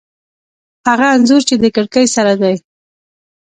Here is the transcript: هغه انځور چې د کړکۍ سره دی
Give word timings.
هغه 0.87 1.05
انځور 1.15 1.41
چې 1.49 1.55
د 1.63 1.65
کړکۍ 1.75 2.05
سره 2.15 2.33
دی 2.41 2.55